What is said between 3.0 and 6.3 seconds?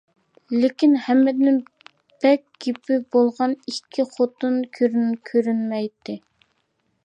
بولغان ئىككى «خوتۇن» كۆرۈنمەيتتى.